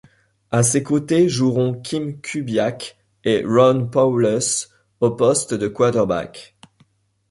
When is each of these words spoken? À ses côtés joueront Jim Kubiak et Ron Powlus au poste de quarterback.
À 0.49 0.63
ses 0.63 0.81
côtés 0.81 1.29
joueront 1.29 1.79
Jim 1.83 2.13
Kubiak 2.23 2.97
et 3.23 3.43
Ron 3.45 3.85
Powlus 3.85 4.69
au 4.99 5.11
poste 5.11 5.53
de 5.53 5.67
quarterback. 5.67 6.57